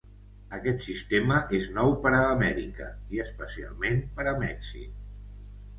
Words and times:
Aquest 0.57 0.79
sistema 0.85 1.37
és 1.59 1.67
nou 1.77 1.93
per 2.07 2.15
a 2.21 2.23
Amèrica, 2.31 2.89
i 3.17 3.23
especialment 3.27 4.03
per 4.19 4.31
a 4.35 4.37
Mèxic. 4.47 4.99